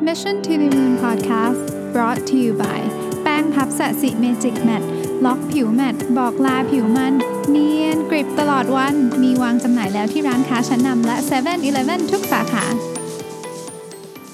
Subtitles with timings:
[0.00, 2.80] Mission to the Moon Podcast brought to you by
[3.22, 4.82] แป้งพัฟศศิ Magic Matte
[5.24, 7.14] ล็อกผิว matte บอกลาผิวมัน
[7.50, 12.64] เนียนกริบตลอดวัน มีวางจำหน่ายแล้วที่ร้านค้าชั้นนำและ7 e เ e ่ e อทุกสาขา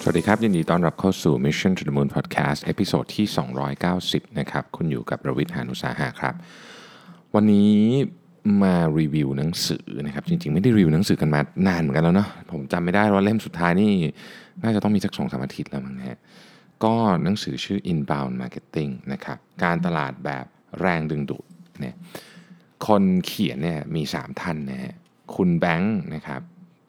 [0.01, 3.27] สวัสดีครับ ยินดีต้อนรับเข้าสู่ Mission to the Moon Podcast episode ที่
[3.83, 6.35] 290 นะครับ คุณอยู่กับรวิศ หาญอุตสาหะครับ
[7.35, 7.75] วันนี้
[8.63, 13.93] มารีวิวหนังสือนะครับจริงๆ ไม่ได้รีวิวหนังสือกันมานานเหมือนกันแล้วเนาะผมจำไม่ได้ว่าเล่มสุดท้ายนี่
[14.63, 16.19] น่าจะต้องมีสักสองสามอาทิตย์แล้วมั้งฮะ
[16.85, 16.95] ก็
[17.25, 20.47] หนังสือชื่อ Inbound Marketing นะครับการตลาดแบบ
[20.81, 21.45] แรงดึงดูด
[21.81, 21.95] เนี่ย
[22.87, 24.95] คนเขียนเนี่ยมี 3 ท่านนะฮะ
[25.37, 26.43] คุณแบงค์นะครับ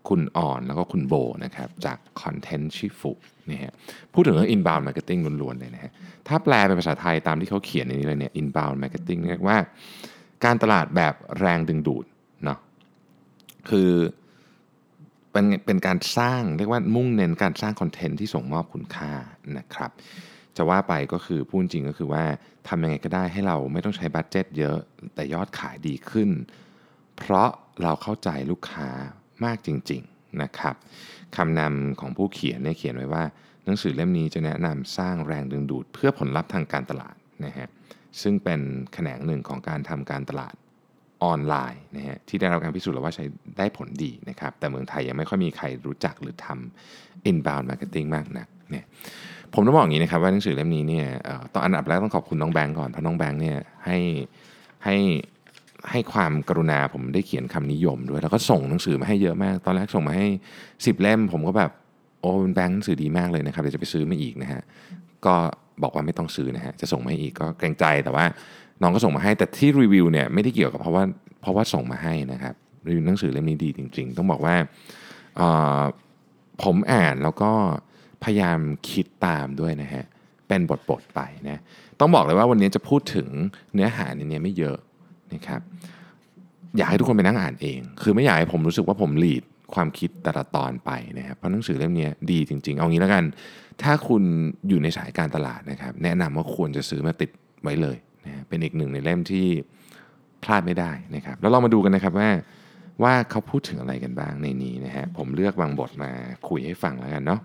[0.10, 3.12] คุณอ่อนแล้วก็คุณโบนะครับจากคอนเทนต์ชิฟุ
[3.50, 3.74] นี่ฮะ
[4.14, 5.92] พูดถึงเรื่อง inbound marketing ล้วนๆเลยนะฮะ
[6.28, 9.58] ถ้าแปลเป็นภาษาไทยตามที่เขาเขียนในนี้เลยเนี่ย inbound marketing เรียกว่า
[10.46, 12.06] การตลาดแบบแรงดึงดูด
[12.44, 12.60] เนาะ
[13.70, 13.92] คือ
[15.32, 19.12] เป็นเป็นการสร้างเรียกว่ามุ่งเน้นการสร้าง content ที่ส่งมอบคุณค่า
[19.58, 19.92] นะครับ
[20.58, 22.24] จะว่าไปก็คือพูดจริงก็คือว่า
[22.68, 24.78] ทำยังไงก็ได้ให้เราไม่ต้องใช้ budget เยอะ
[25.16, 26.30] แต่ยอดขายดีขึ้น
[27.18, 27.50] เพราะ
[27.82, 28.90] เราเข้าใจลูกค้า
[29.44, 30.76] มากจริง ๆนะครับ
[31.36, 33.24] คำนำของผู้เขียนเนี่ยเขียนไว้ว่า
[33.66, 37.70] หนังสือเล่มนี้จะแนะนำสร้างแรงดึงดูด เพื่อผลลัพธ์ทางการตลาดนะฮะ
[38.22, 38.62] ซึ่งเป็น
[38.94, 40.56] แขนงหนึ่งของการทำการตลาด
[41.24, 43.26] ออนไลน์นะฮะที่ได้รับการพิสูจน์แล้วว่าใช้
[43.58, 48.86] ได้ผลดีนะครับ แต่เมืองไทยยังไม่ค่อยมีใครรู้จักหรือทำ inbound marketing มากนักเนี่ย
[49.54, 51.06] ผมต้องบอกอย่างนี้นะครับว่าหนังสือเล่มนี้เนี่ย
[51.54, 53.98] ตอนอันดับแรกต้องขอบคุณน้องแบงก์ก่อนเพราะน้องแบงก์เนี่ยให้
[54.86, 54.98] ให้
[55.92, 60.28] ให้ความกรุณาผมได้เขียนคำนิยมด้วย แล้วก็ส่งหนังสือมาให้เยอะมาก ตอนแรกส่งมาให้
[60.66, 61.72] 10 เล่ม ผมก็แบบ
[62.22, 64.62] โอ้เป็นแบงค์หนังสือดีมากเลยนะครับเดี๋ยวจะไปซื้อมาอีกนะฮะ
[65.28, 65.36] ก็
[65.84, 68.26] บอกว่าไม่ต้องซื้อนะฮะจะส่งมาให้อีกก็เกรงใจแต่ว่า
[68.82, 71.04] น้องก็ส่งมาให้แต่ที่รีวิวเนี่ยไม่ได้เกี่ยวกับเพราะว่า
[71.42, 72.56] เพราะว่าส่งมาให้นะครับ
[72.88, 74.56] รีวิวหนังสือเล่มนี้ดีจริง ๆ ต้องบอกว่า
[76.64, 77.52] ผมอ่านแล้วก็
[78.24, 78.60] พยายาม
[78.90, 80.04] คิดตามด้วยนะฮะ
[80.48, 81.62] เป็นบทๆไปนะ
[82.00, 83.30] ต้องบอกเลยว่าวันนี้จะพูดถึง
[83.74, 84.78] เนื้อหาในนี้ไม่เยอะ
[85.34, 85.62] นะครับ
[86.78, 93.24] อยากให้ทุกคนไปนั่งอ่านเอง คือไม่อยากให้ผมรู้สึกว่าผมหลีดความคิดแต่ละตอนไปนะครับเพราะหนังสือเล่มนี้ดีจริง ๆ เอางี้แล้วกัน
[93.84, 94.24] ถ้าคุณ
[94.70, 97.30] อยู่ในสายการตลาดนะครับ แนะนำว่าควรจะซื้อมาติด
[97.64, 99.48] ไว้เลยนะเป็นอีกหนึ่งในเล่มที่
[100.44, 102.30] พลาดไม่ได้นะครับ แล้วเรามาดูกันนะครับว่า
[103.04, 106.12] ว่าเขาพูดถึงอะไรกันบ้างในนี้นะฮะผมเลือกบางบทมา
[106.48, 107.40] คุยให้ฟังแล้วกันเนาะ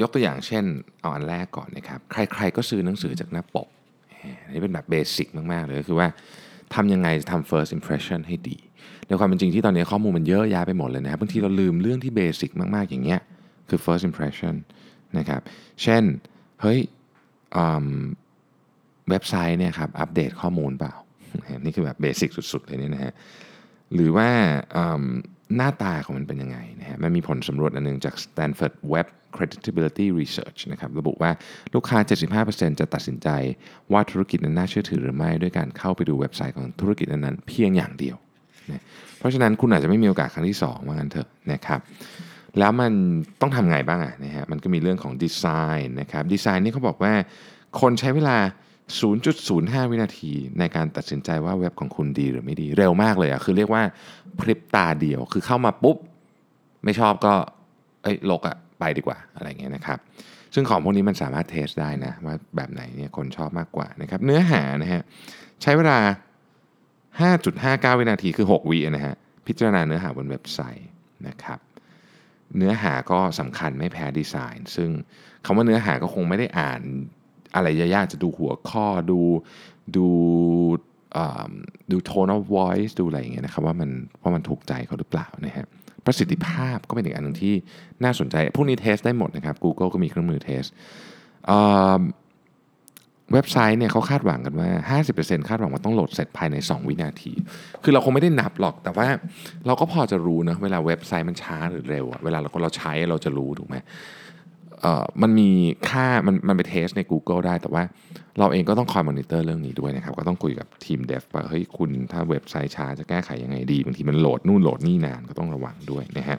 [0.00, 0.64] ยกตัวอย่างเช่น
[1.00, 3.68] เอาอันแรกก่อนนะครับ ใครๆก็ซื้อหนังสือจากหน้าปก
[4.52, 6.08] นี่เป็นแบบเบสิกมากๆเลยก็คือว่า
[6.74, 8.56] ทำยังไงจะทำ first impression ให้ดี
[9.06, 13.20] ในความเป็นจริงที่ตอนนี้ข้อมูลมันเยอะแยะไปหมดเลยนะครับบางทีเราลืมเรื่องที่เบสิกมาก ๆ อย่างเงี้ย
[13.68, 14.54] คือ first impression
[15.18, 15.40] นะครับ
[15.82, 16.02] เช่น
[16.62, 16.78] เฮ้ย
[19.10, 20.94] เว็บไซต์เนี่ยครับอัปเดตข้อมูลเปล่า
[21.64, 23.12] นี่คือแบบเบสิกสุด ๆ เลยนี่นะฮะ
[23.94, 24.28] หรือว่า
[25.56, 29.06] หน้าตาของมันเป็นยังไงนะฮะมันมีผลสำรวจอันนึงจาก Stanford Web
[29.36, 31.30] Credibility Research นะครับระบุว่า
[31.74, 31.98] ลูกค้า
[32.44, 33.28] 75%จะตัดสินใจ
[33.92, 38.16] ว่าธุรกิจนั้นน่าเชื่อถือหรือไม่ ด้วยการเข้าไปดูเว็บไซต์ของธุรกิจนั้นเพียงอย่างเดียว
[38.72, 38.82] นะ
[39.18, 41.80] เพราะฉะนั้นคุณอาจจะไม่มีโอกาสครั้งที่2ว่างั้นเถอะนะครับ
[42.58, 42.92] แล้วมัน
[43.40, 45.44] ต้องทำไงบ้างอะนะฮะมันก็มีเรื่องของดีไซ
[45.84, 47.12] น์นะครับดีไซน์นี่เขาบอกว่า
[47.80, 48.36] คนใช้เวลา
[49.14, 53.82] 0.05 วินาที ในการตัดสินใจว่าเว็บของคุณดีหรือไม่ดีเร็วมากเลยอะคือเรียกว่า
[54.38, 55.96] พริบตาเดียวคือเข้ามาปุ๊บ
[56.84, 57.32] ไม่ชอบก็
[58.02, 59.98] เอ้ยลกอะไปดีกว่าอะไรเงี้ยนะครับ
[60.54, 65.02] ซึ่งของพวกนี้มันสามารถเทสได้นะว่าแบบไหนเนี่ยคนชอบมากกว่านะครับเนื้อหานะฮะ
[65.62, 65.98] ใช้เวลา
[67.24, 69.14] 5.59 วินาทีคือ 6วินะฮะ
[69.46, 70.88] พิจารณาเนื้อหาบนเว็บไซต์
[71.28, 71.58] นะครับ
[72.56, 74.90] เนื้อหาก็สำคัญไม่แพ้ดีไซน์ ซึ่ง
[75.44, 76.80] คำว่าเนื้อหาก็คงไม่ได้อ่าน
[77.54, 79.20] อะไรยากๆจะดูหัวข้อดู
[79.96, 80.06] ดู
[81.90, 83.90] ดู tone of voice ดูอะไรอย่างเงี้ยนะครับว่ามัน
[84.22, 85.66] ว่ามันถูกใจเขาหรือเปล่านะฮะ
[86.04, 87.54] ประสิทธิภาพก็เป็นอีกอันหนึ่งที่
[88.04, 90.64] น่าสนใจ พวกนี้ test ได้หมดนะครับ Google ก็มีเครื่องมือ test
[93.32, 97.32] เว็บไซต์เนี่ยเขาคาดหวังกันว่า 50%คาดหวังว่าต้องโหลดเสร็จภายใน 2 วินาที
[97.82, 99.06] คือเราคงไม่ได้นับหรอก แต่ว่า
[99.66, 103.76] เราก็พอจะรู้นะเวลาเว็บไซต์มันช้าหรือเร็วเวลาเราเราใช้เราจะรู้ถูกไหม
[104.80, 105.50] เออมันมี
[105.88, 107.82] ค่ามันมันไป test ใน Google ได้ แต่ว่า
[108.38, 116.38] เราเองก็ต้องคอยมอนิเตอร์เรื่องนี้ด้วยนะครับ ก็ต้องคุยกับทีมเดฟว่าเฮ้ยคุณถ้าเว็บไซต์ช้าจะแก้ไขยังไงดี บางทีมันโหลดนู่นโหลดนี่นานก็ต้องระวังด้วยนะฮะ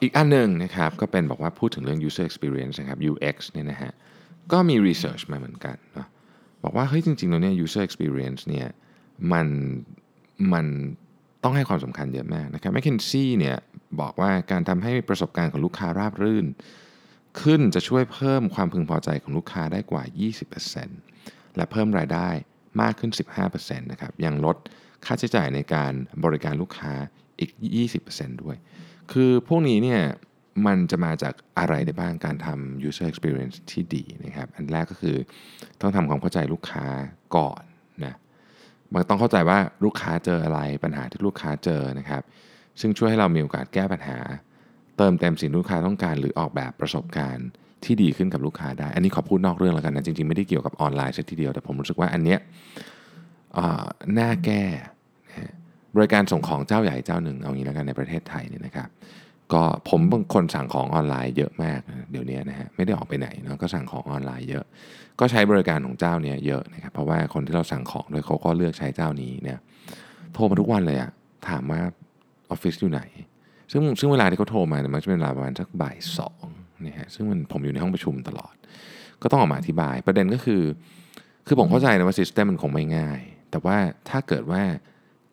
[0.00, 3.92] อีกอันหนึ่งนะครับก็เป็นบอกว่าพูดถึงเรื่อง user experience นะครับ UX เนี่ยนะฮะ
[4.52, 6.06] ก็มี research มาเหมือนกันนะ
[6.64, 8.68] บอกว่าเฮ้ยจริงๆแล้วเนี่ย user experience เนี่ย
[9.32, 9.46] มัน
[10.52, 10.66] มัน
[11.44, 13.56] ต้องให้ความสำคัญเยอะมากนะครับแมคเคนซี่เนี่ย
[14.00, 16.46] บอกว่าการทำให้ประสบการณ์ของลูกค้าราบรื่น
[17.40, 20.02] ขึ้นจะช่วยเพิ่มความพึงพอใจของลูกค้าได้กว่า
[20.80, 22.28] 20%และเพิ่มรายได้
[22.80, 23.10] มากขึ้น
[23.46, 24.56] 15%นะครับยังลด
[25.04, 25.92] ค่าใช้จ่ายในการ
[26.24, 26.92] บริการลูกค้า
[27.38, 27.50] อีก
[27.98, 28.56] 20%ด้วย
[29.12, 30.02] คือพวกนี้เนี่ย
[30.66, 35.16] มันจะมาจากอะไรได้บ้างการทำ user experience ที่ดีนะครับ อันแรกก็คือ
[35.80, 36.84] ต้องทำความเข้าใจลูกค้า
[37.36, 37.62] ก่อน
[38.04, 38.14] นะ
[38.92, 42.22] มันต้องเข้าใจว่าลูกค้าเจออะไรปัญหาที่ลูกค้าเจอนะครับ
[42.80, 44.18] ซึ่งช่วยให้เรามีโอกาสแก้ปัญหา
[44.96, 47.48] เติมเต็มสิ่งที่ลูกค้าต้องการ หรือออกแบบประสบการณ์
[47.84, 52.38] ที่ดีขึ้นกับลูกค้าได้ อันนี้ขอพูดนอกเรื่องแล้วกันนะจริงๆไม่ได้เกี่ยวกับออนไลน์ซะทีเดียวแต่ผมรู้สึกว่าอันเนี้ย
[54.18, 54.62] น่าแก้
[55.96, 58.88] บริการส่งของเจ้าใหญ่เจ้าหนึ่งเอางี้แล้วกันในประเทศไทยเนี่ยนะครับ
[59.52, 61.80] ก็ผมบางคนสั่งของออนไลน์เยอะมาก
[62.10, 64.64] เดี๋ยวนี้นะฮะไม่ได้ออกไปไหนเนาะก็สั่งของออนไลน์เยอะ
[65.20, 69.58] ก็ใช้บริการของเจ้าเนี่ยเยอะนะครับเพราะว่าคนที่เราสั่งของด้วยเขาก็เลือกใช้เจ้านี้เนี่ย
[70.32, 71.10] โทรมาทุกวันเลยอะ
[71.48, 71.80] ถามว่า
[72.50, 73.02] ออฟฟิศอยู่ไหน
[73.72, 76.44] ซึ่งซึ่งเวลาที่เขาโทรมาเนี่ยมันจะเป็นเวลาประมาณสักบ่ายสอง
[76.86, 78.54] นะฮะซึ่งมันผมอยู่ในห้องประชุมตลอด
[79.22, 80.62] ก็ต้องออกมาอธิบาย ประเด็นก็คือ
[81.46, 83.20] คือผมเข้าใจนะว่าซิสเต็มมันคงไม่ง่าย
[83.50, 83.76] แต่ว่า
[84.08, 84.62] ถ้าเกิดว่า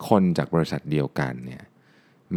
[0.08, 1.62] คนจากบริษัทเดียวกันเนี่ย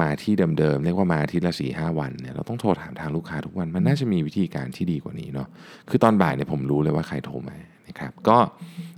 [0.01, 5.47] มาที่เดิมๆเรียกว่ามาที่ละสี่ห้าวันเนี่ยเราต้องโทรถามทางลูกค้าทุกวันมันน่าจะมีวิธีการที่ดีกว่านี้เนาะ
[5.89, 7.57] คือตอนบ่ายเนี่ยผมรู้เลยว่าใครโทรมา
[7.87, 8.37] นะครับก็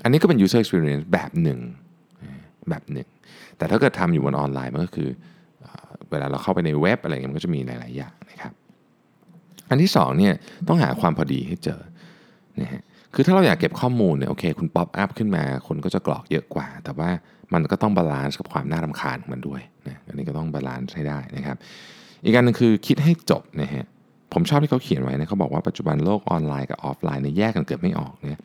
[0.03, 1.59] อันนี้ก็เป็น user experience แบบหนึ่ง
[2.69, 3.07] แบบหนึ่ง
[3.57, 5.09] แต่ถ้าเกิดทำอยู่บนออนไลน์มันก็คือ
[6.09, 8.53] เวลาเราเข้าไปในเว็บอะไรเงี้ยมันก็จะมีหลาย ๆ อย่างนะครับ
[9.69, 10.33] อันที่2เนี่ย
[10.67, 11.81] ต้องหาความพอดีให้เจอ
[12.61, 12.83] นะฮะ
[13.19, 17.09] คือถ้าเราอยากเก็บข้อมูลเนี่ยโอเค คุณ pop up ขึ้นมา คนก็จะกรอกเยอะกว่า แต่ว่า
[17.53, 21.57] มันก็ต้อง balance กับความน่ารำคาญของมันด้วยนะอันนี้ก็ต้อง balance ให้ได้นะครับ
[22.23, 23.85] อีกการนึงคือคิดให้จบนะฮะ
[24.33, 28.41] ผมชอบที่เขาเขียนไว้นะเขาบอกว่าปัจจุบันโลกออนไลน์กับออฟไลน์เนี่ยแยกกันเกือบไม่ออกเนี่ย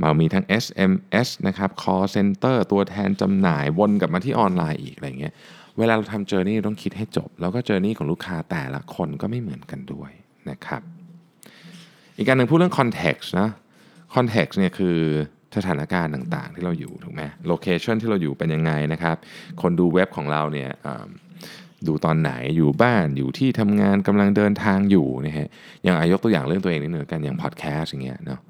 [0.00, 5.34] มันมีทั้ง SMS นะครับ call center ตัวแทนจำหน่ายวนกลับมาที่ออนไลน์อีกอะไรเงี้ย
[5.78, 10.10] เวลาเราทำ journey ต้องคิดให้จบ แล้วก็ journey ของลูกค้าแต่ละคนก็ไม่เหมือนกันด้วย
[10.50, 10.82] นะครับ
[12.16, 13.50] อีกการหนึ่งพูดเรื่อง context นะ
[14.14, 14.98] context เนี่ยคือ
[15.56, 19.16] สถานการณ์ต่างๆ ที่เราอยู่ถูกไหม location ที่เราอยู่เป็นยังไงนะครับ
[19.62, 20.70] คนดูเว็บของเราเนี่ย
[21.86, 25.48] ดูตอนไหนอยู่บ้านอยู่ที่ทำงานกำลังเดินทางอยู่นะฮะ
[25.84, 28.40] อย่างอายกตัวอย่างเรื่องตัวเองนิดนึงกันอย่างพอดแคสต์อย่างเงี้ยเนาะ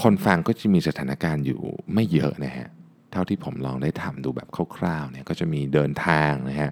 [0.00, 1.60] คนฟังก็จะมีสถานการณ์อยู่
[1.94, 2.68] ไม่เยอะนะฮะ
[3.12, 6.70] เท่าที่ผมลองได้ทำดูแบบคร่าวๆเนี่ยก็จะมีเดินทางนะฮะ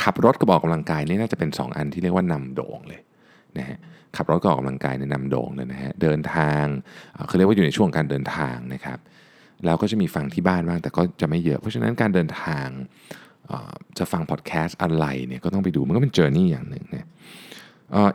[0.00, 3.00] ขับรถกับออกกำลังกายนี่น่าจะเป็น 2 อันที่เรียกว่านำโด่งเลย
[3.58, 3.78] นะฮะ
[4.16, 6.64] ขับรถก็ออกกำลังกายในนำโด่งเลยนะฮะเดินทาง
[7.26, 8.98] เขาเรียกว่าอยู่ในช่วงการเดินทางนะครับ
[9.64, 12.66] แล้วก็จะมีฟังที่บ้านบ้างแต่ก็จะไม่เยอะ เพราะฉะนั้นการเดินทาง
[13.98, 17.06] จะฟังพอดแคสต์อะไรเนี่ยก็ต้องไปดูมันก็เป็น journey อย่างหนึ่งนะ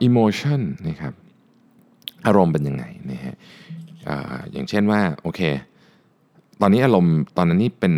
[0.04, 1.14] emotion นะครับ
[2.28, 3.36] อารมณ์เป็นยังไงนะฮะ
[4.52, 5.42] อย่างเช่นว่าโอเค
[6.62, 7.94] ตอนนี้อารมณ์ตอนนั้นนี่เป็น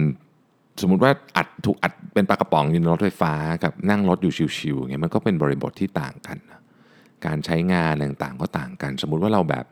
[0.82, 3.34] สมมุติว่าอัดถูกอัดเป็นปลากระป๋องอยู่ในรถไฟฟ้า
[3.64, 6.38] กับนั่งรถอยู่ชิวๆเงี้ยมันก็เป็นบริบทที่ต่างกัน
[7.26, 9.66] การใช้งานต่างๆ ก็ต่างกัน สมมุติว่าเราแบบ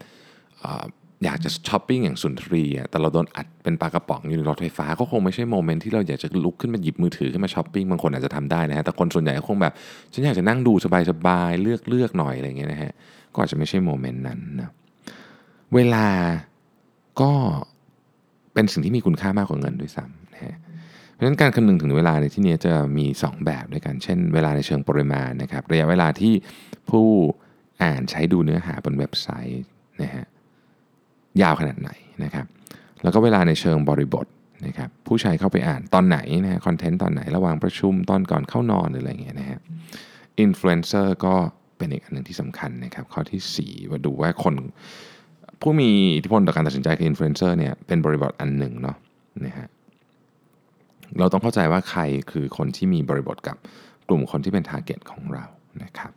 [1.25, 9.74] อยากจะช้อปปิ้งอย่างสุนทรีอะแต่เราโดนอัดเป็นปลากระป๋องอยู่ในรถไฟฟ้าก็คงไม่ใช่ moment ที่เราอยากจะลุกขึ้นมาหยิบมือถือขึ้นมาช้อปปิ้งบางคนอาจจะทำได้นะฮะแต่คนส่วนใหญ่ก็คงแบบ
[10.13, 10.74] ฉันอยากจะนั่งดู
[11.09, 12.92] สบายๆเลือกเลือกหน่อยอะไรเงี้ยนะฮะ
[13.33, 14.69] ก็อาจจะไม่ใช่โมเมนต์นั้นนะ
[15.75, 16.07] เวลา
[17.21, 17.31] ก็
[18.53, 26.33] เป็นสิ่งที่มีคุณค่ามากกว่าเงินด้วยซ้ำนะฮะเราะฉะนั้นการคำนึงถึงเวลาในที่นี้จะมี 2 แบบด้วยกัน เช่น เวลาในเชิงปริมาณนะครับ ระยะเวลาที่
[26.89, 27.06] ผู้
[27.83, 29.63] อ่านใช้ดูเนื้อหาบนเว็บไซต์
[30.01, 30.25] นะฮะ
[31.41, 31.91] ยาวขนาดไหน
[32.23, 32.45] นะครับ
[33.03, 34.25] แล้วก็เวลาในเชิงบริบท
[34.65, 39.59] นะครับผู้ใช้เข้าไปอ่านตอนไหนนะฮะคอนเทนต์ตอนไหนระหว่างประชุมตอนก่อนเข้านอนหรืออะไรเงี้ยนะฮะ
[40.39, 41.35] อินฟลูเอนเซอร์ก็
[41.77, 44.55] เป็นอีกอันหนึ่งที่สำคัญนะครับ ข้อที่4ว่าดูว่าคน
[45.62, 48.98] ผู้มีอิทธิพลต่อการตัดสินใจคืออินฟลูเอนเซอร์เนี่ยเป็นบริบทอันหนึ่งเนาะ
[49.45, 49.67] นะฮะ
[51.20, 52.01] เราต้องเข้าใจว่าใคร
[52.32, 53.58] คือคนที่มีบริบทกับ
[54.08, 55.46] กลุ่มคนที่เป็น target ของเรา
[55.84, 56.12] นะครับ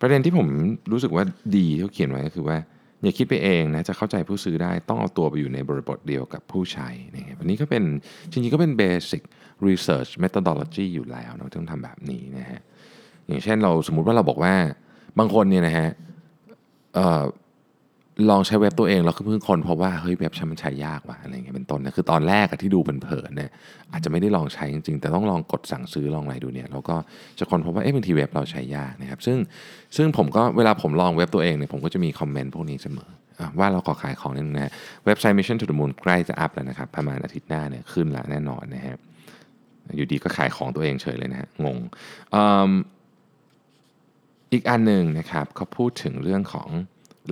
[0.00, 0.46] ประเด็นที่ผม
[0.92, 1.24] รู้สึกว่า
[1.56, 2.58] ดีที่เขาเขียนไว้ก็คือว่า
[3.02, 7.82] อย่าคิดไปเองนะจะเข้าใจผู้ซื้อได้ต้องเอาตัวไปอยู่ในบริบทเดียวกับผู้ใช้นะครับอันนี้ก็เป็น
[8.30, 9.22] จริงๆก็เป็น basic
[9.68, 12.60] research methodology อยู่แล้วเนาต้องทำแบบนี้นะฮะ
[13.26, 14.54] อย่างเช่นเราสมมุติว่าเราบอกว่า
[15.18, 15.88] บางคนเนี่ยนะฮะ
[18.30, 23.50] ลองใช้เว็บตัวเองแล้วก็เพิ่งคนพบว่าเฮ้ยเว็บใช้มันใช้ยากว่ะอะไรเงี้ยเป็นต้นนะคือตอนแรกที่ดูเผินๆเนี่ย
[23.92, 26.96] อาจจะไม่ได้ลองใช้จริงๆ แต่ต้องลองกดสั่งซื้อลองอะไรดูเนี่ยเราก็
[27.38, 29.38] จะคนพบว่าเอ๊ะบางทีเว็บเราใช้ยากนะครับซึ่ง
[29.96, 33.10] ซึ่งผมก็เวลาผมลองเว็บตัวเองเนี่ยผมก็จะมีคอมเมนต์พวกนี้เสมอ
[33.58, 34.72] ว่าเราขอขายของนึงนะ
[35.06, 38.96] เว็บไซต์ Mission to the Moon ใกล้จะอัพแล้วนะครับประมาณอาทิตย์หน้าเนี่ยขึ้นล้วแน่นอนนะฮะ
[39.96, 41.78] อยู่ดีก็ขายของตัวเองเฉยเลยนะฮะงง
[44.52, 46.68] อีกอันหนึ่งนะครับเขาพูดถึงเรื่องของ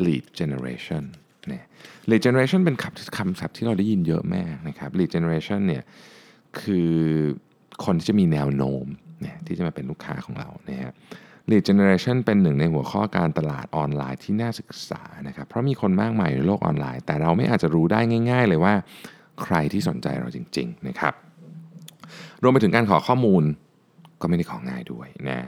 [0.06, 1.04] lead generation
[1.48, 1.64] เนี่ย
[2.10, 5.82] lead generation เป็นคำคำศัพท์ที่เราได้ยินเยอะแม่นะครับ lead generation เนี่ย
[6.60, 6.92] คือ
[7.84, 8.86] คนที่จะมีแนวโน้ม
[9.20, 10.92] เนี่ยที่จะมาเป็นลูกค้าของเรานะฮะ
[11.50, 18.00] lead generation เป็นหนึ่งในหัวข้อการตลาดออนไลน์ที่น่าศึกษานะครับเพราะมีคนมากมายในโลกออนไลน์ แต่เราไม่อาจจะรู้ได้
[18.30, 18.74] ง่าย ๆ เลยว่า
[19.42, 21.14] ใครที่สนใจเราจริง ๆ นะครับ
[22.42, 23.44] รวมไปถึงการขอข้อมูล
[24.20, 25.46] ก็ไม่ได้ของ่ายด้วยนะ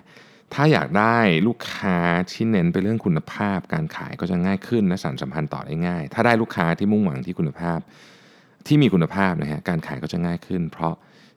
[0.55, 1.97] ถ้าอยากได้ลูกค้า
[2.31, 7.79] ที่เน้นไปเรื่องคุณภาพ การขายก็จะง่ายขึ้นและสานสัมพันธ์ต่อได้ง่าย ถ้าได้ลูกค้าที่มุ่งหวังที่คุณภาพ
[8.67, 10.95] ที่มีคุณภาพนะฮะการขายก็จะง่ายขึ้น เพราะ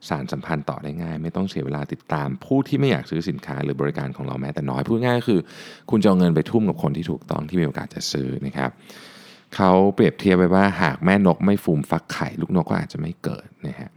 [0.10, 5.40] สารสัมพันธ์ต่อได้ง่าย ไม่ต้องเสียเวลาติดตาม ผู้ที่ไม่อยากซื้อสินค้าหรือบริการของเราแม้แต่น้อยพูดง่ายก็คือ
[5.90, 8.70] คุณจะเอาเงินไปทุ่มกับคนที่ถูกต้องที่มีโอกาสจะซื้อนะครับ
[9.56, 13.90] เขาเปรียบเทียบไว้ว่าหากแม่นกไม่ฟูมฟักไข่ลูกนกก็อาจจะไม่เกิดนะฮะ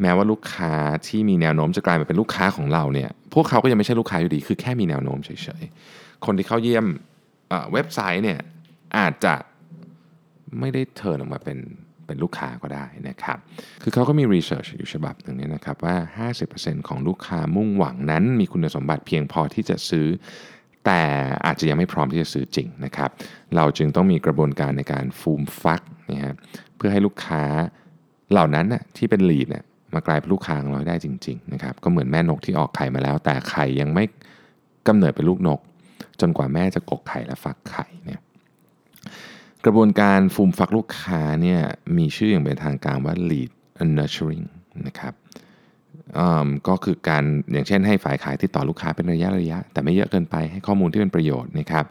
[0.00, 0.72] แม้ว่าลูกค้า
[1.06, 6.86] ที่มีแนวโน้มจะกลายมาเป็นลูกค้าของเราเนี่ย พวกเขาก็ยังไม่ใช่ลูกค้าอยู่ดี คือแค่มีแนวโน้มเฉยๆ คนที่เข้าเยี่ยม
[7.72, 8.40] เว็บไซต์เนี่ย
[8.98, 9.34] อาจจะ
[10.60, 11.58] ไม่ได้เทิร์นออกมาเป็น
[12.06, 13.38] เป็นลูกค้าก็ได้นะครับ
[13.82, 15.96] คือเขาก็มีรีเสิร์ชอยู่ฉบับหนึ่งเนี่ยนะครับว่า
[16.42, 20.06] 50%ของลูกค้ามุ่งหวังนั้น มีคุณสมบัติเพียงพอที่จะซื้อ
[20.86, 21.02] แต่
[21.46, 23.10] อาจจะยังไม่พร้อมที่จะซื้อจริงนะครับ
[23.56, 26.34] เราจึงต้องมีกระบวนการในการฟูมฟักนะฮะ
[26.76, 27.42] เพื่อให้ลูกค้า
[28.32, 29.64] เหล่านั้นน่ะที่เป็นลีดเนี่ย
[29.94, 34.04] มากลายเป็นลูกค้างเราได้จริงๆนะครับก็เหมือนแม่นกที่ออกไข่มาแล้ว แต่ไข่ยังไม่
[34.88, 35.60] กำเนิดเป็นลูกนก
[36.20, 38.20] จนกว่าแม่จะกกไข่และฟักไข่เนี่ย
[39.64, 41.60] กระบวนการฟูมฟักลูกค้าเนี่ย
[41.96, 43.50] มีชื่ออย่างเป็นทางการว่า lead
[43.96, 44.46] nurturing
[44.86, 45.14] นะครับ
[46.68, 51.84] ก็คือการอย่างเช่นให้ฝ่ายขายติดต่อลูกค้าเป็นระยะระยะ แต่ไม่เยอะเกินไปให้ข้อมูลที่เป็นประโยชน์นะครับ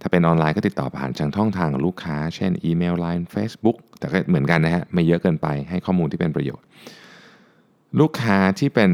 [0.00, 6.66] ถ้าเป็นออนไลน์ก็ติดต่อผ่านช่องทางของลูกค้า เช่นอีเมลไลน์ Facebook แต่ก็เหมือนกันนะฮะไม่เยอะเกินไปให้ข้อมูลที่เป็นประโยชน์
[8.00, 8.90] ลูกค้าที่เป็น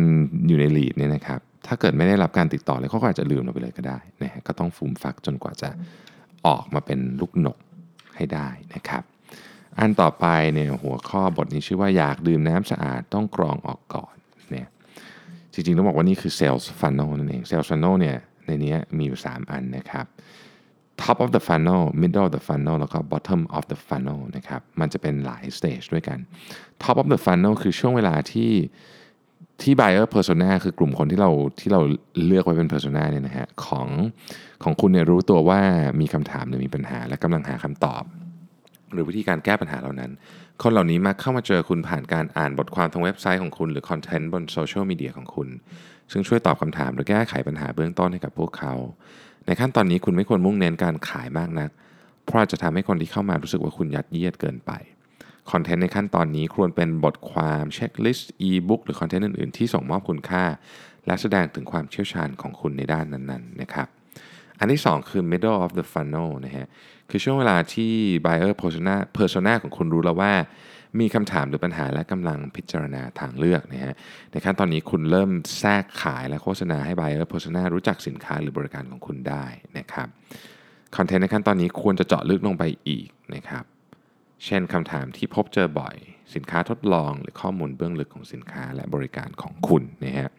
[0.48, 5.70] อยู่ในลีดเนี่ยนะครับถ้าเกิดไม่ได้รับการติดต่อเลยเขาก็อาจจะลืมเราไปเลยก็ได้นะฮะก็ต้องฟูมฟักจนกว่าจะ
[6.46, 7.58] ออกมาเป็นลูกนก
[8.16, 9.02] ให้ได้นะครับ
[9.78, 14.14] อันต่อไปเนี่ยหัวข้อบทนี้ชื่อว่าอยากดื่มน้ำสะอาดต้องกรองออกก่อน
[14.50, 14.68] เนี่ย
[15.52, 20.06] จริงๆต้องบอกว่านี่คือ sales funnel นั่นเอง sales funnel เนี่ยในนี้มีอยู่ 3 อันนะครับ
[21.04, 25.44] top of the funnel middle of the funnel แล้วก็ bottom of the funnel นะครับ มันจะเป็นหลาย
[25.58, 26.18] stage ด้วยกัน
[26.82, 28.52] top of the funnel คือช่วงเวลาที่
[29.62, 31.80] ที่ buyer persona คือกลุ่มคนที่เราที่เรา
[32.26, 33.88] เลือกไว้เป็น persona เนี่ยนะฮะของ
[34.62, 35.60] ของคุณเนี่ยรู้ตัวว่า
[36.00, 38.04] มีคำถามหรือมีปัญหา และกำลังหาคำตอบ
[38.92, 40.10] หรือวิธีการแก้ปัญหาเหล่านั้น
[40.62, 45.48] คนเหล่านี้มาเข้ามาเจอคุณผ่านการอ่านบทความทางเว็บไซต์ของคุณ หรือคอนเทนต์บนโซเชียลมีเดียของคุณ
[46.12, 48.74] ซึ่งช่วยตอบคำถามหรือแก้ไขปัญหาเบื้องต้นให้กับพวกเขา
[49.46, 51.70] ในขั้นตอนนี้คุณไม่ควรมุ่งเน้นการขายมากนัก
[52.24, 54.72] เพราะจะทำให้คนที่เข้ามารู้สึกว่าคุณยัดเยียดเกินไป
[55.50, 60.44] คอนเทนต์ในขั้นตอนนี้ควรเป็นบทความเช็คลิสต์อีบุ๊กหรือคอนเทนต์อื่นๆ ที่ส่งมอบคุณค่า
[61.06, 63.88] และแสดงถึงความเชี่ยวชาญของคุณในด้านนั้นๆนะครับ
[64.58, 66.66] อันที่ 2 คือ middle of the funnel นะฮะ
[67.10, 67.92] คือช่วงเวลาที่
[68.24, 70.32] buyer persona persona ของคุณรู้แล้วว่า
[71.00, 73.94] มีคำถามหรือปัญหาและกำลังพิจารณาทางเลือกนะฮะ
[74.32, 79.44] ในขั้นตอนนี้คุณเริ่มแทรกขายและโฆษณาให้ buyer persona รู้จักสินค้าหรือบริการของคุณได้
[79.78, 80.08] นะครับ
[80.96, 83.64] คอนเทนต์ในขั้นตอนนี้ควรจะเจาะลึกลงไปอีกนะครับ
[84.44, 85.96] เช่นคำถามที่พบเจอบ่อย
[86.34, 90.30] สินค้าทดลอง หรือข้อมูลเบื้องลึกของสินค้าและบริการของคุณนะฮะ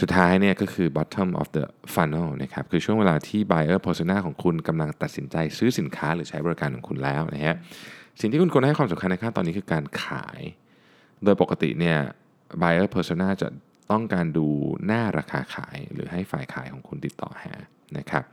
[0.00, 7.56] สุดท้ายเนี่ยก็คือ bottom of the funnel นะครับคือช่วงเวลาที่ buyer persona ของคุณกำลังตัดสินใจซื้อสินค้าหรือใช้บริการของคุณแล้วนะฮะ
[8.20, 10.40] สิ่งที่คุณควรให้ความสำคัญในขั้นตอนนี้คือการขาย
[11.24, 11.98] โดยปกติเนี่ย
[12.62, 13.48] buyer persona จะ
[13.90, 14.46] ต้องการดู
[14.86, 17.54] หน้าราคาขาย หรือให้ฝ่ายขายของคุณติดต่อหา
[17.98, 18.24] นะครับ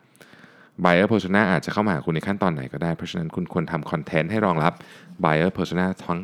[0.84, 4.74] buyer persona อาจจะเข้ามาหาคุณในขั้นตอนไหนก็ได้ เพราะฉะนั้นคุณควรทำคอนเทนต์ให้รองรับ
[5.24, 6.20] buyer persona ทั้ง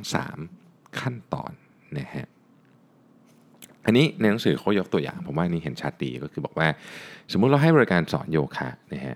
[0.48, 1.51] 3 ขั้นตอน
[1.98, 2.27] นะฮะ
[3.86, 6.68] อันนี้ในหนังสือเขายกตัวอย่าง ผมว่านี่เห็นชัดดีก็คือบอกว่า
[7.32, 9.15] สมมุติเราให้บริการสอนโยคะนะฮะ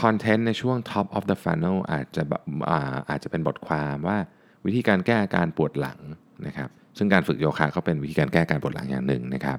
[0.00, 2.22] คอนเทนต์ในช่วง top of the funnel อาจจะ
[2.70, 2.78] อา
[3.10, 4.18] อาจจะเป็นบทความว่า
[4.66, 5.98] วิธีการแก้อาการปวดหลัง
[6.46, 9.58] นะครับซึ่งการฝึกโยคะก็เป็นวิธีการแก้การปวดหลังอย่างหนึ่งนะครับ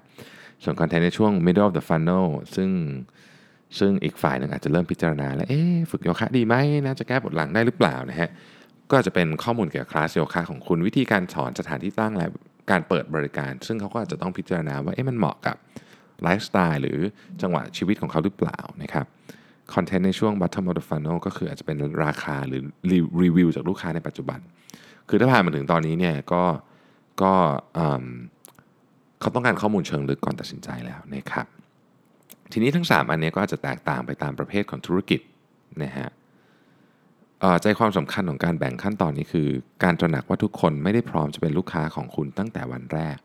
[0.64, 2.26] ส่วนคอนเทนต์ในช่วง middle of the funnel
[2.56, 2.70] ซึ่ง
[3.80, 5.62] ซึ่งอีกฝ่ายหนึ่งอาจจะเริ่มพิจารณาแล้วเอ๊
[5.92, 8.30] ฝึกโยคะดีไหมนะจะแก้ปวดหลังได้หรือเปล่านะฮะ
[8.92, 12.28] ก็จะเป็นข้อมูลเกี่ยวกับคลาสโยคะของคุณวิธีการสอนสถานที่ตั้งและ
[12.72, 15.56] การเปิดบริการ ซึ่งเขาก็อาจจะต้องพิจารณาว่าเอ๊ะมันเหมาะกับ
[16.24, 17.00] ไลฟ์สไตล์หรือ
[17.42, 19.06] จังหวะชีวิตของเขาหรือเปล่านะครับ
[19.74, 22.62] คอนเทนต์ในช่วง bottom of the funnel ก็คืออาจจะเป็นราคาหรือ
[23.22, 24.40] รีวิวจากลูกค้าในปัจจุบัน
[25.10, 26.44] คือถ้าผ่านมาถึงตอนนี้เนี่ยก็
[27.22, 27.34] ก็
[29.20, 31.48] เขาต้องการข้อมูลเชิงลึกก่อนตัดสินใจแล้วนะครับ
[32.52, 35.20] ทีนี้ทั้ง 3 อันนี้ก็อาจจะแตกต่างไปตามประเภทของธุรกิจ
[35.84, 36.10] นะฮะ
[37.62, 39.48] ใจความสำคัญของการแบ่งขั้นตอนนี้คือ
[39.84, 43.18] การตระหนักว่าทุกคนไม่ได้พร้อมจะเป็นลูกค้าของคุณตั้งแต่วันแรก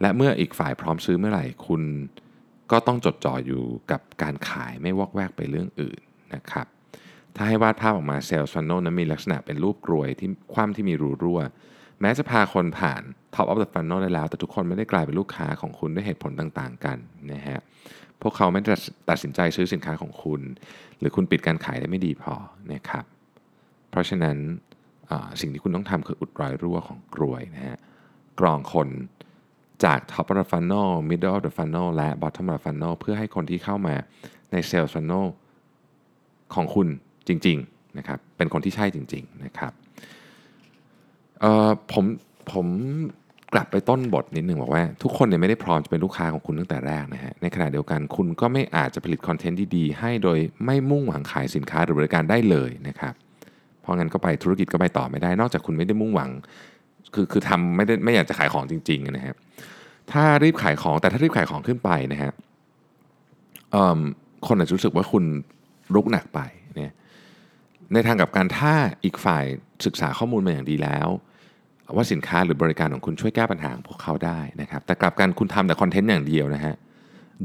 [0.00, 1.82] และเมื่ออีกฝ่ายพร้อมซื้อเมื่อไหร่คุณ
[2.70, 6.00] ก็ต้องจดจ่ออยู่กับการขายไม่วอกแวกไปเรื่องอื่น
[6.34, 6.66] นะครับ
[7.36, 11.40] ถ้าให้วาดภาพออกมาเซลล์ฟันโนนั้นมีลักษณะเป็นรูปกรวยที่คว่ำที่มีรูรั่ว
[12.00, 13.02] แม้จะพาคนผ่าน
[13.34, 16.98] top of the funnel ได้แล้ว แต่ทุกคนไม่ได้กลายเป็นลูกค้าของคุณด้วยเหตุผลต่างๆ กัน
[17.32, 17.58] นะฮะ
[18.22, 18.60] พวกเขาไม่
[19.10, 20.40] ตัดสินใจซื้อสินค้าของคุณ
[20.98, 22.34] หรือคุณปิดการขายได้ไม่ดีพอ
[22.72, 23.04] นะครับ
[23.90, 24.36] เพราะฉะนั้น
[25.40, 27.78] สิ่งที่คุณต้องทำคืออุดรอยรั่วของกรวยนะฮะ
[28.40, 28.88] กรองคน
[29.84, 33.94] จาก top of the funnel middle of the funnel และ bottom of the funnel เพื่อให้คนที่เข้ามา
[34.52, 35.26] ใน sales funnel
[36.54, 36.88] ของคุณ
[37.28, 39.72] จริงๆนะครับเป็นคนที่ใช่จริงๆนะครับ
[41.40, 42.04] เอ่อผม
[42.52, 42.66] ผม
[43.54, 53.14] กลับไปต้นบทนิดหนึ่งบอกว่า ทุกคนเนี่ยไม่ได้พร้อมจะเป็นลูกค้าของคุณตั้งแต่แรกนะฮะในขณะเดียวกันคุณก็ไม่อาจจะผลิตคอนเทนต์ดีๆให้โดยไม่มุ่งหวังขายสินค้าหรือบริการได้เลยนะครับ
[53.80, 56.30] เพราะงั้นก็ไปธุรกิจก็ไปต่อไม่ได้ นอกจากคุณไม่ได้มุ่งหวัง
[57.14, 59.36] คือคือทำไม่ได้ไม่อยากจะขายของจริงๆนะครับ
[60.12, 62.32] ถ้ารีบขายของแต่ถ้ารีบขายของขึ้นไปนะฮะ
[64.46, 65.24] คนอาจจะรู้สึกว่าคุณ
[65.94, 66.40] รุกหนักไป
[66.76, 66.92] เนี่ย
[67.92, 68.74] ในทางกับการถ้า
[69.04, 69.44] อีกฝ่าย
[69.86, 71.08] ศึกษาข้อมูลมาอย่างดีแล้ว
[71.96, 76.74] ว่าสินค้าหรือบริการของคุณช่วยแก้ปัญหาของพวกเขาได้นะครับ แต่กลับกันคุณทำแต่คอนเทนต์อย่างเดียวนะฮะ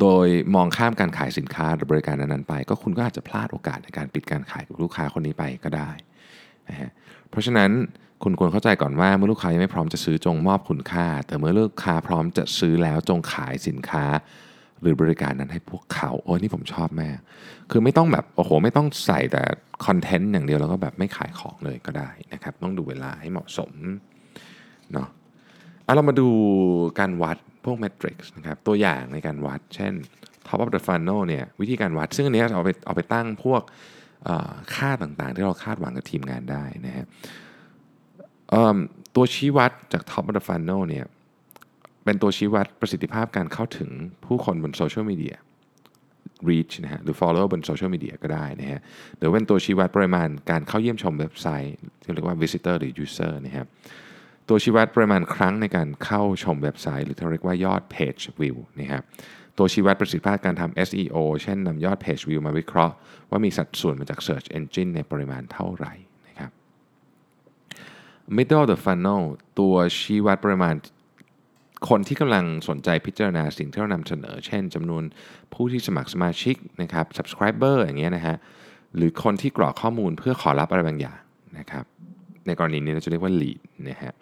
[0.02, 5.92] โดยมองข้ามการขายสินค้าหรือบริการนั้นๆไป ก็คุณก็อาจจะพลาดโอกาสในการปิดการขายกับลูกค้าคนนี้ไปก็ได้
[6.70, 6.90] นะฮะ
[7.30, 7.72] เพราะฉะนั้น
[8.24, 14.06] คุณควรเข้าใจก่อนว่าเมื่อลูกค้ายังไม่พร้อมจะซื้อจงมอบคุณค่า แต่เมื่อลูกค้าพร้อมจะซื้อแล้วจงขายสินค้า
[14.82, 17.18] หรือบริการนั้นให้พวกเขาโอ้ยนี่ผมชอบมาก
[17.72, 19.44] คือไม่ต้องแบบโอ้โหไม่ต้องใส่แต่
[19.86, 23.72] คอนเทนต์อย่างเดียวแล้วก็แบบไม่ขายของเลยก็ได้นะครับต้องดูเวลาให้เหมาะสม
[24.94, 25.08] เนาะ
[25.84, 26.28] เอาเรามาดู
[27.00, 29.94] การวัดพวกเมทริกซ์นะครับตัวอย่างในการวัด เช่น
[30.48, 33.62] top of the funnel เนี่ยวิธีการวัด ซึ่งอันนี้เอาไปเอาไปตั้งพวก
[34.76, 37.06] ค่าต่างๆ ที่เราคาดหวังกับทีมงานได้นะฮะ
[39.16, 41.06] ตัวชี้วัดจาก top of the funnel เนี่ย
[42.06, 43.90] เป็นตัวชี้วัดประสิทธิภาพการเข้าถึง
[44.26, 45.36] ผู้คนบนโซเชียลมีเดีย
[46.50, 48.80] reach นะฮะหรือ follow บนโซเชียลมีเดียก็ได้นะฮะ
[49.18, 53.68] หรือเป็นตัวชี้วัดปริมาณการเข้าเยี่ยมชมเว็บไซต์ที่เรียกว่า visitor หรือ user นะครับ
[54.50, 59.04] ตัวชี้วัดปริมาณครั้งในการเข้าชมเว็บไซต์ หรือที่เรียกว่ายอด page view นะครับ
[59.58, 62.96] ตัวชี้วัดประสิทธิภาพการทำ SEO เช่นนำยอด page view มาวิเคราะห์
[63.30, 65.94] ว่ามีสัดส่วนมาจาก search engine ในปริมาณเท่าไหร่
[68.38, 69.24] middle of the funnel
[69.60, 70.76] ตัวชี้วัดปริมาณ
[71.90, 75.04] คนที่กำลังสนใจพิจารณาสิ่งที่เรานำเสนอ เช่นจำนวน
[75.54, 78.36] ผู้ที่สมัครสมาชิกนะครับ subscriber อย่างเงี้ยนะฮะ
[78.96, 81.20] หรือคนที่กรอกข้อมูลเพื่อขอรับอะไรบางอย่าง
[81.58, 81.86] นะครับ
[82.48, 84.14] ในกรณีนี้เราจะเรียกว่า lead นะฮะ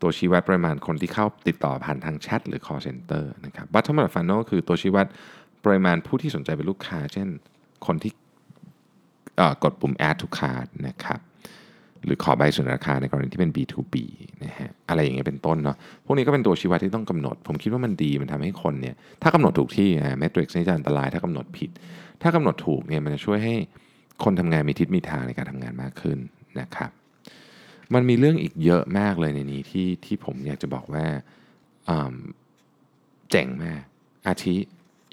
[0.00, 5.06] ตัวชี้วัดปริมาณคนที่เข้าติดต่อผ่านทางแชทหรือ call center นะครับ bottom of the funnel คือตัวชี้วัด
[5.64, 7.28] ปริมาณผู้ที่สนใจเป็นลูกค้า เช่น
[7.86, 8.12] คนที่
[9.64, 11.20] กดปุ่ม add to cart นะครับ
[12.06, 13.94] หรือขอใบเสนอราคาในกรณีที่เป็น B2B
[14.44, 21.70] นะฮะอะไรอย่างเงี้ยเป็นต้นเนาะพวกนี้ก็เป็นตัวชี้วัดที่ต้องกำหนด ผมคิดว่ามันดีมันทำให้คนเนี่ยถ้ากำหนดถูกที่นะเมทริกซ์นี่จะอันตรายถ้ากำหนดผิด
[22.22, 23.54] ถ้ากำหนดถูกเนี่ยมันจะช่วยให้
[24.24, 26.18] คนทำงานมีทิศมีทางในการทำงานมากขึ้น
[26.60, 26.90] นะครับ
[27.94, 31.06] มันมีเรื่องอีกเยอะมากเลยในนี้ที่ที่ผมอยากจะบอกว่า
[33.30, 33.82] เจ๋งมาก
[34.28, 34.56] อาทิ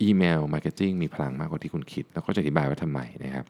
[0.01, 3.45] email marketing มีพลังมากกว่าที่คุณคิด แล้วก็จะอธิบายว่าทำไมนะครับ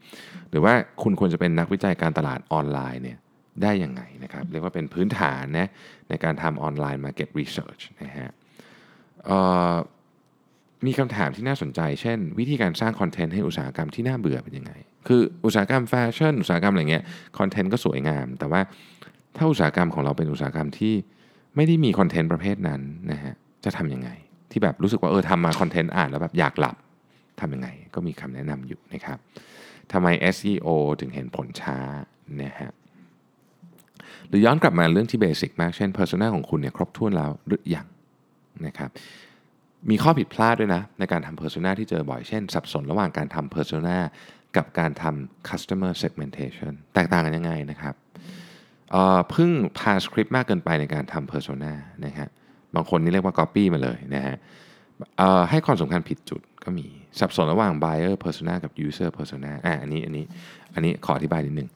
[0.50, 3.18] หรือว่าคุณควรจะเป็นนักวิจัยการตลาดออนไลน์เนี่ย
[3.62, 5.68] ได้ยังไงนะครับเรียกว่าเป็นพื้นฐานนะ
[6.10, 8.30] ในการทำออนไลน์ market research นะฮะ
[10.86, 14.74] มีคำถามที่น่าสนใจ เช่น วิธีการสร้างคอนเทนต์ให้อุตสาหกรรมที่น่าเบื่อเป็นยังไง
[15.08, 17.04] คืออุตสาหกรรมแฟชั่นอุตสาหกรรมอะไรเงี้ย
[17.40, 18.62] คอนเทนต์ก็สวยงาม แต่ว่า
[19.38, 20.94] ถ้าอุตสาหกรรมของเราเป็นอุตสาหกรรมที่
[21.56, 23.34] ไม่ได้มีคอนเทนต์ประเภทนั้นนะฮะ
[23.66, 24.10] จะทำยังไง
[24.52, 26.76] ที่แบบรู้สึกว่าเออทำมาคอนเทนต์อ่านแล้วแบบอยากหลับ
[27.40, 29.18] ทำยังไง ก็มีคำแนะนำอยู่นะครับ
[29.92, 30.68] ทำไม SEO
[31.00, 31.78] ถึงเห็นผลช้า
[32.44, 32.72] นะฮะ
[34.34, 37.88] รือย้อนกลับมาเรื่องที่เบสิกมาก เช่น Persona ของคุณเนี่ยครบถ้วนแล้วหรือยัง
[38.66, 38.90] นะครับ
[39.90, 43.98] มีข้อผิดพลาดด้วยนะ ในการทำ Persona ที่เจอบ่อยเช่น สับสนระหว่างการทำ Persona
[44.58, 47.96] กับการทำ Customer Segmentation แตกต่างกันยังไงนะครับ
[48.92, 51.72] เอ่อเพึ่งพาสคริปต์มากเกินไปในการทำ Persona
[52.06, 52.30] นะฮะ
[52.76, 54.36] บางคนนี่เรียกว่า Copy มาเลยนะฮะ
[55.22, 56.88] อ่อให้ความสำคัญผิดจุดก็มี
[57.20, 60.26] สับสนระหว่าง Buyer Persona กับ User Persona อะอันนี้อันนี้
[60.74, 61.70] อันนี้ขออธิบายนิดนึง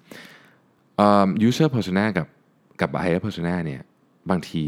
[1.00, 2.28] อ่อ User Persona กับ
[2.82, 3.82] กับ Buyer Persona เนี่ย
[4.30, 4.63] บางที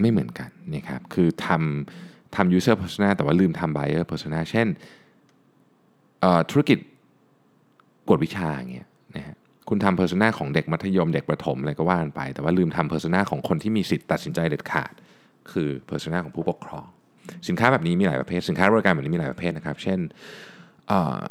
[0.00, 4.66] ไม่เหมือนกันนะครับคือทำทำ User Persona แต่ว่าลืมทำ Buyer Persona เช่น
[6.20, 6.78] เอ่อธุรกิจ
[8.08, 9.36] กวดวิชาอย่างเงี้ยนะฮะ
[9.68, 14.92] คุณทำ Persona ของเด็กมัธยมเด็กประถมอะไรก็ว่ากันไป แต่ว่าลืมทำ Persona ของคนที่มีสิทธิ์ตัดสินใจเด็ดขาด
[15.52, 16.86] คือ Persona ของผู้ปกครอง
[17.48, 19.98] สินค้าแบบนี้มีหลายประเภท สินค้าบริการแบบนี้มีหลายประเภทนะครับ เช่น
[20.88, 21.22] เอ่อ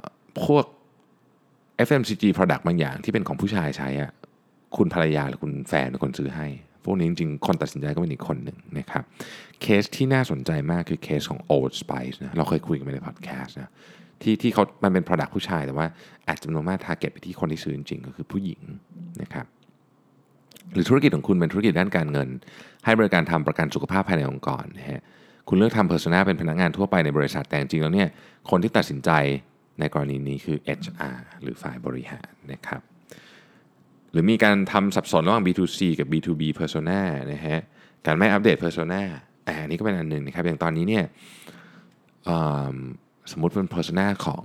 [0.45, 0.65] พวก
[1.87, 4.11] FMCG product บางอย่างที่เป็นของผู้ชายใช้อะ
[4.77, 6.47] คุณภรรยาหรือคุณแฟนเป็นคนซื้อให้
[6.85, 9.03] พวกนี้จริงๆ คนตัดสินใจก็เป็นอีกคนหนึ่งนะครับ
[9.61, 13.71] เคสที่น่าสนใจมากคือเคสของ Old Spice นะ เราเคยคุยกันไปในพอดแคสต์นะ
[14.21, 15.87] ที่ที่เขามันเป็น product ผู้ชาย แต่ว่า
[16.27, 18.61] อาจจำนวนมาก target ไปที่คนที่ซื้อจริงๆ ก็คือผู้หญิง
[19.21, 19.45] นะครับ
[20.73, 22.29] หรือธุรกิจของคุณเป็นธุรกิจด้านการเงิน
[22.85, 25.01] ให้บริการทำประกันสุขภาพภายในองค์กรนะฮะ
[25.47, 28.09] คุณเลือกทำ persona เป็นพนักงานทั่วไปในบริษัท แต่จริงๆ แล้วเนี่ย
[28.49, 29.11] คนที่ตัดสินใจ
[29.79, 32.81] ในกรณีนี้คือ HR หรือฝ่ายบริหารนะครับ
[34.15, 36.99] รือมีการทำสับสนระหว่าง B2C กับ B2B persona
[37.33, 37.59] นะฮะ
[38.05, 39.01] การไม่อัปเดต persona
[39.47, 41.05] อ่าอันนี้ก็เป็นอันหนึ่งนะครับ อย่างตอนนี้เนี่ย
[43.31, 44.43] สมมติเป็น persona ของ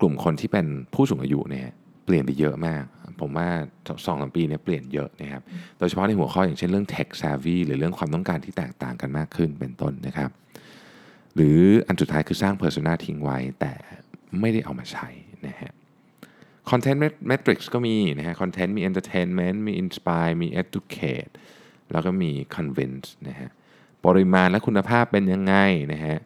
[0.00, 1.68] กลุ่มคนที่เป็นผู้สูงอายุเนี่ย
[2.04, 2.84] เปลี่ยนไปเยอะมาก
[3.20, 3.48] ผมว่า
[3.88, 5.42] สองสามปีเนี่ยเปลี่ยนเยอะนะครับ
[5.78, 10.30] โดยเฉพาะในหัวข้ออย่างเช่นเรื่อง tech savvy หรือเรื่องความต้องการที่แตกต่างกันมากขึ้นเป็นต้นนะครับ
[11.34, 13.72] หรืออันสุดท้ายคือสร้าง persona ทิ้งไว้แต่
[14.40, 15.08] ไม่ได้เอามาใช้
[15.46, 15.72] นะฮะ
[16.70, 16.98] content
[17.30, 21.32] metrics ก็มีนะฮะ content มี entertainment มี inspire มี educate
[21.92, 23.50] แล้วก็มี convince นะฮะ
[24.06, 25.54] ปริมาณและคุณภาพเป็นยังไง
[25.92, 26.16] นะฮะ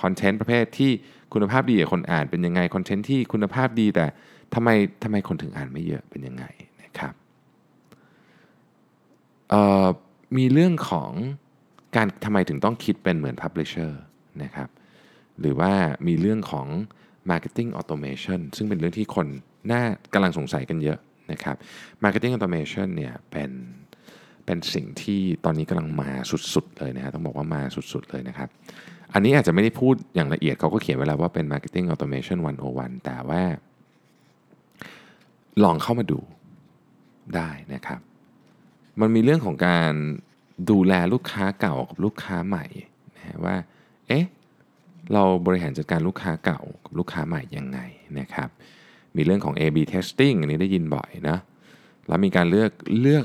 [0.00, 0.92] content ประเภทที่
[1.32, 4.06] คุณภาพดีกับคนอ่านเป็นยังไง content ที่คุณภาพดีแต่
[4.54, 4.68] ทำไม
[5.02, 6.44] ทำไมคนถึงอ่านไม่เยอะเป็นยังไง
[6.82, 7.14] นะครับ
[10.36, 11.10] มีเรื่องของ
[11.96, 13.92] การทำไมถึงต้องคิดเป็นเหมือน publisher
[14.42, 14.68] นะครับ
[15.40, 15.72] หรือว่า
[16.06, 16.66] มีเรื่องของ
[17.30, 19.26] marketing automation ซึ่งเป็นเรื่องที่คน
[19.72, 19.82] น่า
[20.14, 20.98] กำลังสงสัยกันเยอะ
[21.32, 21.56] นะครับ
[22.02, 23.50] marketing automation เนี่ยเป็น
[24.46, 26.10] เป็นสิ่งที่ตอนนี้กำลังมา
[26.54, 28.48] สุดๆเลยนะฮะต้องบอกว่ามาสุดๆเลยนะครับ
[29.12, 32.38] อันนี้อาจจะไม่ได้พูดอย่างละเอียดเขาก็เขียนไว้แล้วว่าเป็น marketing automation
[32.72, 33.42] 101 แต่ว่า
[35.64, 36.20] ลองเข้ามาดู
[37.36, 38.00] ได้นะครับ
[39.00, 39.92] มันมีเรื่องของการ
[40.70, 42.66] ดูแลลูกค้าเก่ากับลูกค้าใหม่
[43.16, 43.56] นะว่า
[44.08, 44.24] เอ๊ะ
[45.12, 47.78] เราบริหารจัดการลูกค้าเก่ากับลูกค้าใหม่ยังไง
[48.18, 48.48] นะครับ
[49.16, 51.38] มีเรื่องของ A/B testing อันนี้ได้ยินบ่อยนะ
[52.08, 53.24] แล้วมีการเลือกเลือก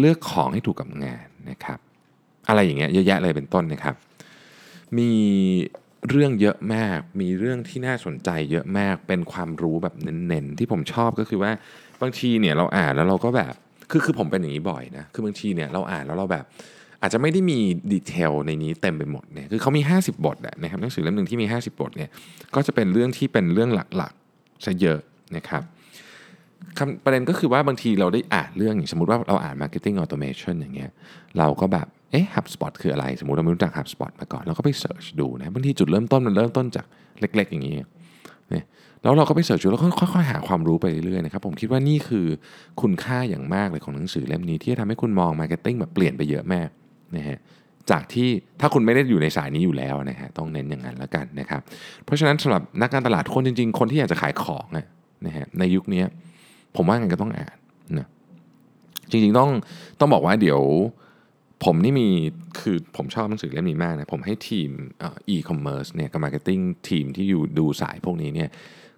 [0.00, 1.78] เลือกของให้ถูกกับงานนะครับ
[2.48, 3.94] อะไรอย่างเงี้ยเยอะแยะเลยเป็นต้นนะครับ
[4.98, 5.10] มี
[6.10, 11.52] เรื่องเยอะมาก มีเรื่องที่น่าสนใจเยอะมาก เป็นความรู้แบบเน้นๆ ที่ผมชอบก็คือว่า
[12.02, 13.52] บางทีเนี่ยเราอ่านแล้วเราก็แบบ
[13.90, 16.44] คือคือผมเป็นอย่างนี้บ่อยนะ คือบางทีเนี่ยเราอ่านแล้วเราแบบ
[17.02, 17.58] อาจจะไม่ได้มี
[17.92, 22.10] ดีเทลในนี้เต็มไปหมดเนี่ย คือเขามี 50 บทนะครับหนังสือเล่มหนึ่งที่มี 50 บทเนี่ย
[22.54, 24.12] ก็จะเป็นเรื่องที่เป็นเรื่องหลัก
[24.64, 24.98] ซะเยอะ
[25.36, 25.62] นะครับ
[26.78, 30.90] คำประเด็นก็คือว่าบางทีเราได้อ่านเรื่องอย่างสมมติว่าเราอ่าน marketing automation อย่างเงี้ย
[31.38, 36.86] เราก็แบบเอ๊ะ HubSpot คืออะไร สมมติเราไม่รู้จัก HubSpot มาก่อนเราก็ไป search ดูนะบางทีจุดเริ่มต้นมันเริ่มต้นจาก
[37.20, 37.88] เล็ก ๆ อย่างนี้เนี่ย
[39.02, 42.26] แล้วเราก็ไป search ดูแล้วก็ค่อยๆหาความรู้ไปเรื่อยๆนะครับผมคิดว่านี่คือ
[42.80, 46.68] คุณค่าอย่างมากเลยของหนังสือเล่มนี้ที่จะทำให้คุณมอง marketing แบบเปลี่ยนไปเยอะมาก
[47.16, 47.38] นะฮะ
[47.90, 48.28] จากที่
[48.60, 51.60] ถ้าคุณไม่ได้อยู่ในสายนี้อยู่แล้วนะฮะต้องเน้นอย่างนั้นแล้วกันนะครับ
[52.04, 54.66] เพราะฉะนั้นสำหรับนักการตลาดคนจริง ๆ คนที่อยากจะขายของ
[55.26, 56.02] นะฮะในยุคนี้
[56.76, 57.56] ผมว่าไงก็ต้องอ่าน
[57.98, 58.06] นะ
[59.10, 59.50] จริงๆต้อง
[60.00, 60.60] ต้องบอกว่าเดี๋ยว
[61.64, 62.08] ผมนี่มี
[62.60, 64.70] คือผมชอบหนังสือเล่มนี้มากนะผมให้ทีม
[65.28, 68.48] อีคอมเมิร์ซเนี่ยกับ marketing ทีมที่อยู่ดูสายพวกนี้เนี่ย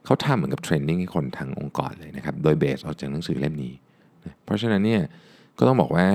[0.04, 3.74] เขาทำเหมือนกับ training ให้คนทางองค์กรเลยนะครับ โดย base ออกจากหนังสือเล่มนี้
[4.24, 5.02] นะเพราะฉะนั้นเนี่ย
[5.58, 6.06] ก็ต้องบอกว่า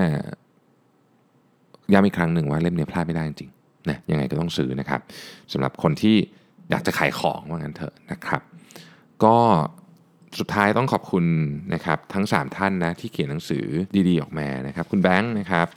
[1.93, 5.01] ย้ำอีกครั้งหนึ่งว่าเล่มนี้พลาดไม่ได้จริงๆนะยังไงก็ต้องซื้อนะครับ
[5.53, 6.15] สำหรับคนที่
[6.69, 8.41] อยากจะขายของว่างั้นเถอะนะครับ
[9.23, 9.35] ก็
[10.39, 11.25] สุดท้ายต้องขอบคุณ
[11.73, 13.65] นะครับทั้ง 3 ท่านนะที่เขียนหนังสือ
[14.07, 15.67] ดีๆออกมานะครับ คุณแบงค์นะครับ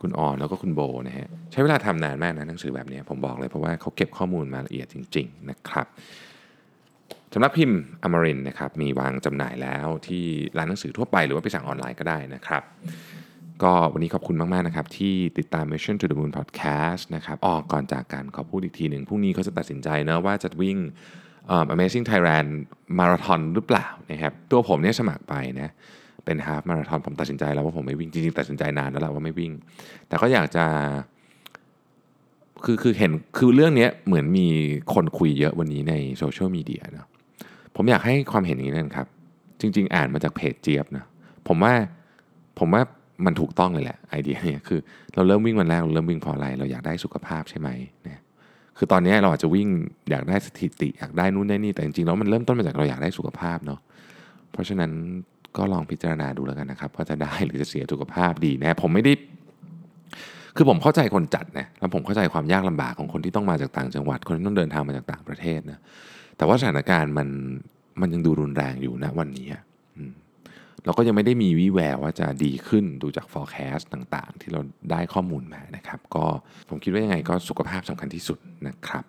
[0.00, 5.86] คุณอ่อนแล้วก็คุณโบนะฮะใช้เวลาทำนานมากนะหนังสือแบบนี้ผมบอกเลยเพราะว่าเขาเก็บข้อมูลมาละเอียดจริง ๆ นะครับ
[7.34, 10.24] สำหรับพิมพ์อมรินนะครับมีวางจำหน่ายแล้วที่
[10.56, 12.62] ร้านหนังสือทั่วไปหรือว่าไปสั่งออนไลน์ก็ได้นะครับ
[13.62, 20.78] ก็วันนี้ขอบคุณมาก ๆ นะครับ ที่ติดตาม Mission to the Moon Podcast นะครับออกก่อนจากกันขอพูดอีกทีหนึ่งพรุ่งนี้เขาจะตัดสินใจนะว่าจะวิ่ง
[21.74, 22.48] Amazing Thailand
[22.98, 25.70] Marathon หรือเปล่านะครับตัวผมเนี่ยสมัครไปนะ
[26.24, 29.52] เป็นฮาฟมาราธอนผมตัดสินใจแล้วว่าผมไม่วิ่งจริงๆตัดสินใจนานแล้วแหละว่าไม่วิ่ง
[30.08, 30.64] แต่ก็อยากจะ
[32.64, 34.46] คือคือเห็นคือเรื่องนี้เหมือนมี
[34.94, 37.06] คนคุยเยอะวันนี้ในโซเชียลมีเดียนะ
[37.76, 39.06] ผมอยากให้ความเห็นอย่างนี้นะครับ
[39.60, 41.04] จริง ๆ อ่านมาจากเพจเจี๊ยบนะ
[41.48, 41.74] ผมว่า
[42.58, 42.82] ผมว่า
[43.24, 44.80] มันถูกต้องเลยแหละไอเดียเนี่ยคือ
[45.14, 47.68] เราเริ่มวิ่งวันแรกเราเริ่มวิ่งเพราะอะไร เราอยากได้สุขภาพใช่ไหม
[48.04, 48.20] เนี่ย
[48.78, 49.68] คือตอนนี้เราอาจจะวิ่ง
[50.10, 53.80] อยากได้สถิติอยากได้นู่นได้นี่แต่จริงๆแล้วมันเริ่มต้นมาจากเราอยากได้สุขภาพเนาะ
[54.52, 54.90] เพราะฉะนั้น
[55.56, 59.12] ก็ลองพิจารณาดูแล้วกันนะครับว่าจะได้หรือจะเสียสุขภาพดีนะผมไม่ได้
[60.56, 65.80] คือผมเข้าใจคนจัดนะแล้วผมเข้าใจความยากลำบากของคนที่ต้องมาจากต่างจังหวัด คนที่ต้องเดินทางมาจากต่างประเทศนะ
[66.36, 67.28] แต่ว่าสถานการณ์มัน
[68.00, 69.46] มันยังดูรุนแรงอยู่นะวันนี้
[70.84, 74.60] เราก็ยังไม่ได้มีวิแววว่าจะดีขึ้นดูจาก forecast ต่างๆ ที่เรา
[74.90, 76.24] ได้ข้อมูลมานะครับ ก็
[76.68, 78.38] ผมคิดว่ายังไงก็สุขภาพสำคัญที่สุด
[78.68, 79.04] นะครับ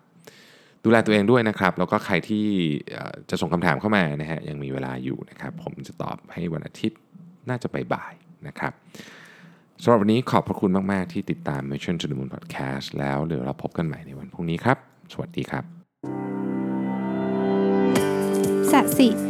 [0.84, 2.46] ดูแลตัวเองด้วยนะครับ แล้วก็ใครที่
[3.30, 6.98] จะส่งคำถามเข้ามานะฮะยังมีเวลาอยู่นะครับ ผมจะตอบให้วันอาทิตย์
[7.48, 8.14] น่าจะไปบ่าย
[8.46, 8.72] นะครับ
[9.82, 14.78] สำหรับวันนี้ขอบพระคุณมาก ๆ ที่ติดตาม Mission to the Moon Podcast แล้วเดี๋ยวเราพบกันใหม่ในวันพรุ่งนี้ครับ
[15.12, 15.64] สวัสดีครับ
[18.72, 19.29] สัสิ